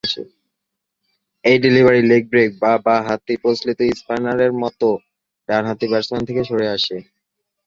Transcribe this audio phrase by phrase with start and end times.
[1.43, 4.89] এই delivery leg break বা বাঁ-হাতি প্রচলিত স্পিনারের মতো
[5.49, 6.97] ডানহাতি ব্যাটসম্যান থেকে সরে আসে।